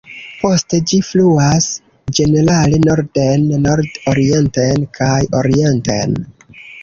[0.43, 1.65] Poste ĝi fluas
[2.19, 6.19] ĝenerale norden, nord-orienten kaj orienten.